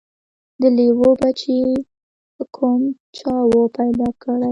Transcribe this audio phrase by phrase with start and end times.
[0.61, 1.59] د لېوه بچی
[2.55, 2.81] کوم
[3.17, 4.49] چا وو پیدا کړی